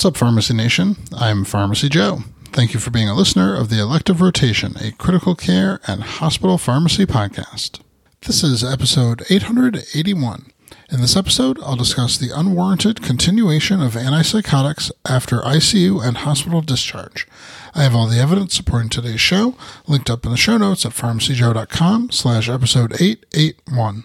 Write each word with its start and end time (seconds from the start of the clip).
What's 0.00 0.06
up, 0.06 0.16
Pharmacy 0.16 0.54
Nation? 0.54 0.96
I'm 1.14 1.44
Pharmacy 1.44 1.90
Joe. 1.90 2.20
Thank 2.52 2.72
you 2.72 2.80
for 2.80 2.88
being 2.88 3.10
a 3.10 3.14
listener 3.14 3.54
of 3.54 3.68
the 3.68 3.78
Elective 3.78 4.22
Rotation, 4.22 4.74
a 4.80 4.92
critical 4.92 5.34
care 5.34 5.78
and 5.86 6.02
hospital 6.02 6.56
pharmacy 6.56 7.04
podcast. 7.04 7.80
This 8.22 8.42
is 8.42 8.64
episode 8.64 9.24
881. 9.28 10.52
In 10.90 11.02
this 11.02 11.16
episode, 11.16 11.58
I'll 11.62 11.76
discuss 11.76 12.16
the 12.16 12.30
unwarranted 12.34 13.02
continuation 13.02 13.82
of 13.82 13.92
antipsychotics 13.92 14.90
after 15.06 15.40
ICU 15.40 16.02
and 16.02 16.16
hospital 16.16 16.62
discharge. 16.62 17.28
I 17.74 17.82
have 17.82 17.94
all 17.94 18.06
the 18.06 18.20
evidence 18.20 18.54
supporting 18.54 18.88
today's 18.88 19.20
show 19.20 19.54
linked 19.86 20.08
up 20.08 20.24
in 20.24 20.30
the 20.30 20.38
show 20.38 20.56
notes 20.56 20.86
at 20.86 20.92
pharmacyjoe.com 20.92 22.10
slash 22.10 22.48
episode 22.48 22.94
881. 22.94 24.04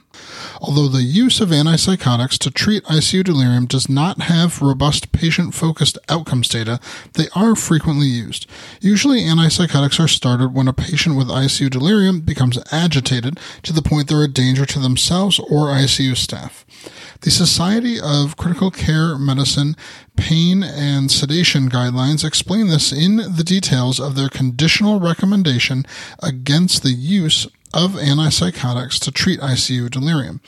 Although 0.62 0.88
the 0.88 1.04
use 1.04 1.42
of 1.42 1.50
antipsychotics 1.50 2.38
to 2.40 2.52
treat 2.52 2.84
ICU 2.86 3.24
delirium 3.24 3.66
does 3.66 3.90
not 3.90 4.24
have 4.24 4.62
robust 4.62 5.12
patient 5.12 5.54
focused 5.54 5.98
outcomes 6.10 6.48
data, 6.48 6.80
they 7.14 7.28
are 7.36 7.56
frequently 7.56 8.08
used. 8.08 8.48
Usually, 8.82 9.22
antipsychotics 9.22 10.04
are 10.04 10.08
started 10.08 10.54
when 10.54 10.68
a 10.68 10.74
patient 10.74 11.18
with 11.18 11.28
ICU 11.28 11.70
delirium 11.70 12.22
becomes 12.22 12.60
agitated 12.72 13.40
to 13.64 13.74
the 13.74 13.82
point 13.82 14.08
they're 14.08 14.24
a 14.24 14.28
danger 14.28 14.66
to 14.66 14.80
themselves 14.80 15.40
or 15.40 15.68
ICU 15.68 16.16
staff. 16.16 16.66
The 17.22 17.32
Society 17.32 18.00
of 18.00 18.38
Critical 18.38 18.72
Care 18.72 19.18
Medicine 19.18 19.76
Pain 20.16 20.64
and 20.64 21.12
Sedation 21.12 21.70
Guidelines 21.70 22.24
explain 22.24 22.68
this 22.68 22.92
in 22.92 23.18
the 23.18 23.44
details 23.44 24.00
of 24.00 24.16
their 24.16 24.30
conditional 24.30 25.00
recommendation 25.00 25.86
against 26.22 26.84
the 26.84 26.92
use 26.92 27.48
of 27.76 27.92
antipsychotics 27.92 29.00
to 29.02 29.12
treat 29.12 29.40
ICU 29.42 29.92
delirium. 29.92 30.42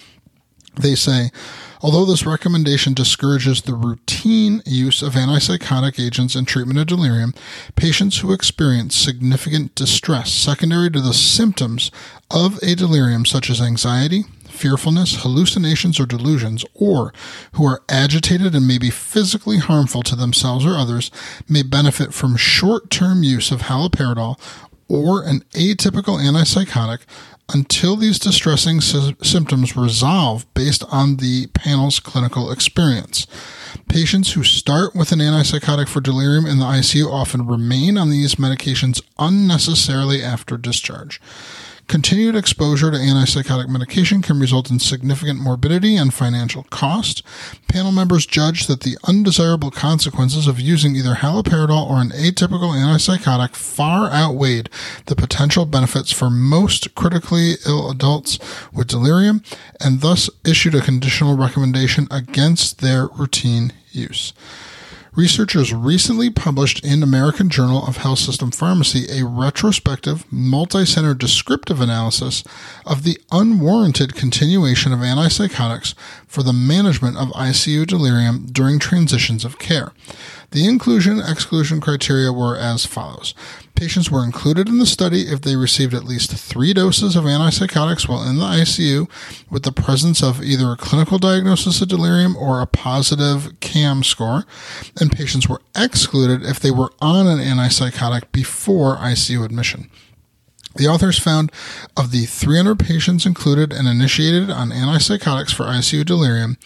They 0.80 0.95
say, 0.95 1.31
although 1.81 2.06
this 2.06 2.25
recommendation 2.25 2.94
discourages 2.94 3.61
the 3.61 3.73
routine 3.73 4.61
use 4.66 5.02
of 5.02 5.14
antipsychotic 5.14 6.03
agents 6.03 6.36
in 6.36 6.45
treatment 6.45 6.80
of 6.80 6.88
delirium, 6.88 7.34
patients 7.75 8.19
who 8.19 8.31
experience 8.31 8.95
significant 8.95 9.75
distress 9.75 10.31
secondary 10.31 10.89
to 10.92 11.02
the 11.02 11.14
symptoms 11.14 11.92
of 12.31 12.59
a 12.64 12.75
delirium, 12.75 13.25
such 13.25 13.50
as 13.50 13.59
anxiety, 13.59 14.23
fearfulness, 14.47 15.23
hallucinations, 15.23 16.00
or 16.00 16.06
delusions, 16.06 16.66
or 16.73 17.14
who 17.53 17.66
are 17.66 17.84
agitated 17.89 18.56
and 18.56 18.67
may 18.67 18.78
be 18.78 18.89
physically 18.89 19.58
harmful 19.58 20.02
to 20.03 20.16
themselves 20.16 20.66
or 20.66 20.75
others, 20.75 21.12
may 21.50 21.64
benefit 21.64 22.14
from 22.14 22.38
short 22.38 22.89
term 22.89 23.23
use 23.23 23.52
of 23.52 23.64
haloperidol 23.64 24.39
or 24.88 25.23
an 25.23 25.41
atypical 25.52 26.19
antipsychotic 26.19 26.99
until 27.53 27.95
these 27.95 28.19
distressing 28.19 28.81
sy- 28.81 29.16
symptoms 29.21 29.77
resolve 29.77 30.52
based 30.53 30.83
on 30.91 31.17
the 31.17 31.47
panel's 31.47 31.99
clinical 31.99 32.52
experience. 32.52 33.25
Patients 33.88 34.33
who 34.33 34.44
start 34.44 34.95
with 34.95 35.11
an 35.11 35.19
antipsychotic 35.19 35.88
for 35.88 36.02
delirium 36.02 36.45
in 36.45 36.59
the 36.59 36.66
ICU 36.66 37.09
often 37.09 37.47
remain 37.47 37.97
on 37.97 38.09
these 38.09 38.35
medications 38.35 39.02
unnecessarily 39.17 40.21
after 40.21 40.57
discharge. 40.57 41.22
Continued 41.88 42.35
exposure 42.35 42.91
to 42.91 42.97
antipsychotic 42.97 43.69
medication 43.69 44.21
can 44.21 44.41
result 44.41 44.69
in 44.69 44.77
significant 44.77 45.39
morbidity 45.39 45.95
and 45.95 46.13
financial 46.13 46.63
cost. 46.63 47.23
Panel 47.69 47.94
members 47.94 48.25
judged 48.25 48.67
that 48.67 48.81
the 48.81 48.97
undesirable 49.05 49.71
consequences 49.71 50.47
of 50.47 50.59
using 50.59 50.97
either 50.97 51.16
haloperidol 51.16 51.89
or 51.89 52.02
an 52.02 52.09
atypical 52.09 52.75
antipsychotic 52.75 53.55
far 53.55 54.11
outweighed 54.11 54.69
the 55.05 55.16
potential 55.16 55.66
benefits 55.66 56.11
for 56.11 56.29
most 56.29 56.94
critically 56.94 57.53
ill 57.66 57.89
adults 57.89 58.38
with 58.73 58.88
delirium 58.88 59.41
and 59.79 60.01
thus 60.01 60.29
issued 60.45 60.75
a 60.75 60.81
conditional 60.81 61.38
recommendation 61.38 62.06
against 62.12 62.81
their 62.81 63.07
routine 63.07 63.72
use. 63.94 64.33
Researchers 65.17 65.73
recently 65.73 66.29
published 66.29 66.85
in 66.85 67.01
American 67.01 67.50
Journal 67.50 67.83
of 67.88 67.97
Health 67.97 68.19
System 68.19 68.51
Pharmacy 68.51 69.07
a 69.09 69.25
retrospective, 69.25 70.31
multi-center 70.31 71.16
descriptive 71.16 71.81
analysis 71.81 72.44
of 72.85 73.01
the 73.01 73.19
unwarranted 73.31 74.13
continuation 74.13 74.94
of 74.94 75.00
antipsychotics 75.00 75.95
for 76.27 76.44
the 76.44 76.53
management 76.53 77.17
of 77.17 77.29
ICU 77.29 77.88
delirium 77.88 78.45
during 78.51 78.77
transitions 78.77 79.44
of 79.44 79.57
care. 79.57 79.91
The 80.51 80.67
inclusion 80.67 81.19
exclusion 81.19 81.81
criteria 81.81 82.31
were 82.31 82.56
as 82.56 82.85
follows. 82.85 83.33
Patients 83.75 84.09
were 84.09 84.23
included 84.23 84.67
in 84.67 84.79
the 84.79 84.85
study 84.85 85.23
if 85.23 85.41
they 85.41 85.56
received 85.56 85.94
at 85.94 86.03
least 86.03 86.31
three 86.31 86.73
doses 86.73 87.16
of 87.16 87.25
antipsychotics 87.25 88.07
while 88.07 88.27
in 88.27 88.38
the 88.38 88.45
ICU 88.45 89.09
with 89.51 89.63
the 89.63 89.72
presence 89.72 90.23
of 90.23 90.41
either 90.41 90.72
a 90.72 90.77
clinical 90.77 91.19
diagnosis 91.19 91.81
of 91.81 91.89
delirium 91.89 92.35
or 92.35 92.61
a 92.61 92.66
positive 92.66 93.59
CAM 93.59 94.03
score, 94.03 94.45
and 95.00 95.06
patients 95.09 95.47
were 95.47 95.62
excluded 95.75 96.44
if 96.44 96.59
they 96.59 96.72
were 96.72 96.91
on 97.00 97.28
an 97.28 97.40
antipsychotic 97.40 98.31
before 98.31 98.97
ICU 98.97 99.44
admission. 99.44 99.90
The 100.75 100.88
authors 100.88 101.18
found 101.18 101.51
of 101.95 102.12
the 102.12 102.25
300 102.25 102.78
patients 102.79 103.25
included 103.25 103.73
and 103.73 103.88
initiated 103.88 104.50
on 104.50 104.69
antipsychotics 104.69 105.53
for 105.53 105.66
ICU 105.66 106.06
delirium, 106.06 106.57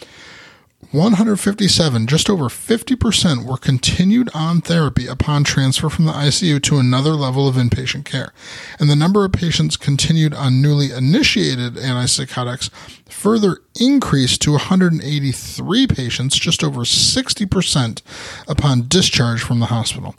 157, 0.92 2.06
just 2.06 2.28
over 2.28 2.44
50%, 2.44 3.46
were 3.46 3.56
continued 3.56 4.28
on 4.34 4.60
therapy 4.60 5.06
upon 5.06 5.42
transfer 5.42 5.88
from 5.88 6.04
the 6.04 6.12
ICU 6.12 6.62
to 6.62 6.78
another 6.78 7.12
level 7.12 7.48
of 7.48 7.56
inpatient 7.56 8.04
care. 8.04 8.34
And 8.78 8.90
the 8.90 8.96
number 8.96 9.24
of 9.24 9.32
patients 9.32 9.78
continued 9.78 10.34
on 10.34 10.60
newly 10.60 10.92
initiated 10.92 11.74
antipsychotics 11.74 12.68
further 13.08 13.58
increased 13.80 14.42
to 14.42 14.52
183 14.52 15.86
patients, 15.86 16.38
just 16.38 16.62
over 16.62 16.82
60% 16.82 18.02
upon 18.46 18.88
discharge 18.88 19.40
from 19.42 19.60
the 19.60 19.66
hospital. 19.66 20.14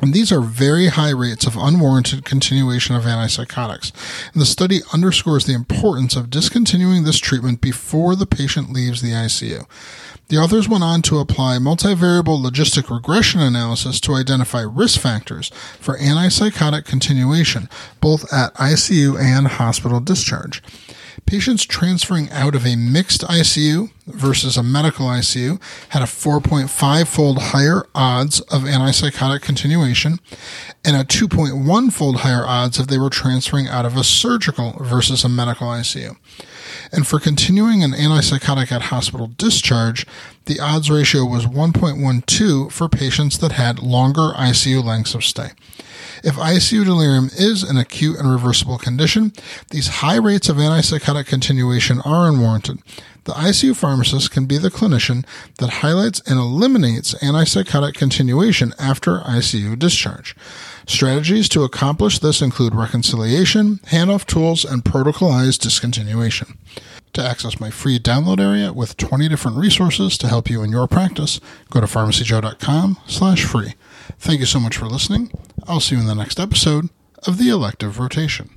And 0.00 0.14
these 0.14 0.32
are 0.32 0.40
very 0.40 0.88
high 0.88 1.10
rates 1.10 1.46
of 1.46 1.56
unwarranted 1.56 2.24
continuation 2.24 2.96
of 2.96 3.04
antipsychotics. 3.04 3.92
And 4.32 4.40
the 4.40 4.46
study 4.46 4.80
underscores 4.92 5.44
the 5.44 5.54
importance 5.54 6.16
of 6.16 6.30
discontinuing 6.30 7.04
this 7.04 7.18
treatment 7.18 7.60
before 7.60 8.16
the 8.16 8.26
patient 8.26 8.72
leaves 8.72 9.02
the 9.02 9.12
ICU. 9.12 9.66
The 10.28 10.38
authors 10.38 10.68
went 10.68 10.84
on 10.84 11.02
to 11.02 11.18
apply 11.18 11.58
multivariable 11.58 12.40
logistic 12.40 12.88
regression 12.88 13.40
analysis 13.40 14.00
to 14.00 14.14
identify 14.14 14.60
risk 14.60 15.00
factors 15.00 15.48
for 15.80 15.98
antipsychotic 15.98 16.84
continuation, 16.84 17.68
both 18.00 18.32
at 18.32 18.54
ICU 18.54 19.20
and 19.20 19.48
hospital 19.48 19.98
discharge. 19.98 20.62
Patients 21.26 21.64
transferring 21.64 22.30
out 22.30 22.54
of 22.54 22.66
a 22.66 22.76
mixed 22.76 23.22
ICU 23.22 23.90
versus 24.06 24.56
a 24.56 24.62
medical 24.62 25.06
ICU 25.06 25.60
had 25.90 26.02
a 26.02 26.06
4.5 26.06 27.06
fold 27.06 27.38
higher 27.38 27.84
odds 27.94 28.40
of 28.40 28.62
antipsychotic 28.62 29.40
continuation 29.42 30.18
and 30.84 30.96
a 30.96 31.04
2.1 31.04 31.92
fold 31.92 32.16
higher 32.16 32.44
odds 32.44 32.78
if 32.78 32.88
they 32.88 32.98
were 32.98 33.10
transferring 33.10 33.68
out 33.68 33.86
of 33.86 33.96
a 33.96 34.04
surgical 34.04 34.72
versus 34.80 35.22
a 35.24 35.28
medical 35.28 35.68
ICU. 35.68 36.16
And 36.92 37.06
for 37.06 37.20
continuing 37.20 37.82
an 37.82 37.92
antipsychotic 37.92 38.72
at 38.72 38.82
hospital 38.82 39.28
discharge, 39.36 40.06
the 40.46 40.58
odds 40.58 40.90
ratio 40.90 41.24
was 41.24 41.46
1.12 41.46 42.72
for 42.72 42.88
patients 42.88 43.38
that 43.38 43.52
had 43.52 43.78
longer 43.78 44.32
ICU 44.36 44.82
lengths 44.82 45.14
of 45.14 45.24
stay. 45.24 45.50
If 46.22 46.34
ICU 46.34 46.84
delirium 46.84 47.30
is 47.36 47.62
an 47.62 47.76
acute 47.76 48.18
and 48.18 48.30
reversible 48.30 48.78
condition, 48.78 49.32
these 49.70 49.88
high 49.88 50.16
rates 50.16 50.48
of 50.48 50.56
antipsychotic 50.56 51.26
continuation 51.26 52.00
are 52.02 52.28
unwarranted. 52.28 52.78
The 53.24 53.32
ICU 53.32 53.76
pharmacist 53.76 54.30
can 54.30 54.46
be 54.46 54.58
the 54.58 54.70
clinician 54.70 55.26
that 55.58 55.70
highlights 55.70 56.20
and 56.26 56.38
eliminates 56.38 57.14
antipsychotic 57.14 57.94
continuation 57.94 58.74
after 58.78 59.20
ICU 59.20 59.78
discharge. 59.78 60.34
Strategies 60.86 61.48
to 61.50 61.62
accomplish 61.62 62.18
this 62.18 62.42
include 62.42 62.74
reconciliation, 62.74 63.76
handoff 63.86 64.26
tools, 64.26 64.64
and 64.64 64.84
protocolized 64.84 65.60
discontinuation. 65.60 66.56
To 67.14 67.22
access 67.22 67.60
my 67.60 67.70
free 67.70 67.98
download 67.98 68.40
area 68.40 68.72
with 68.72 68.96
20 68.96 69.28
different 69.28 69.56
resources 69.56 70.16
to 70.18 70.28
help 70.28 70.48
you 70.48 70.62
in 70.62 70.70
your 70.70 70.86
practice, 70.86 71.40
go 71.68 71.80
to 71.80 71.86
pharmacyjoe.com 71.86 72.98
slash 73.06 73.44
free. 73.44 73.74
Thank 74.18 74.40
you 74.40 74.46
so 74.46 74.60
much 74.60 74.76
for 74.76 74.86
listening. 74.86 75.30
I'll 75.66 75.80
see 75.80 75.94
you 75.94 76.00
in 76.00 76.06
the 76.06 76.14
next 76.14 76.40
episode 76.40 76.88
of 77.26 77.38
the 77.38 77.48
Elective 77.48 77.98
Rotation. 77.98 78.50